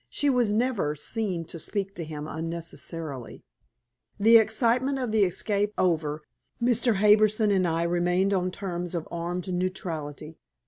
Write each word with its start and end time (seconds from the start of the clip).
She 0.09 0.31
was 0.31 0.51
never 0.51 0.95
seen 0.95 1.45
to 1.45 1.59
speak 1.59 1.93
to 1.93 2.03
him 2.03 2.25
unnecessarily. 2.27 3.43
The 4.19 4.37
excitement 4.37 4.97
of 4.97 5.11
the 5.11 5.21
escape 5.25 5.73
over, 5.77 6.21
Mr. 6.59 6.95
Harbison 6.95 7.51
and 7.51 7.67
I 7.67 7.83
remained 7.83 8.33
on 8.33 8.49
terms 8.49 8.95
of 8.95 9.07
armed 9.11 9.53
neutrality. 9.53 10.39